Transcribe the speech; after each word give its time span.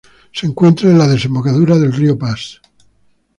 Se 0.31 0.47
encuentra 0.47 0.89
en 0.89 0.97
la 0.97 1.07
desembocadura 1.07 1.77
del 1.77 1.93
río 1.93 2.17
Pas. 2.17 2.59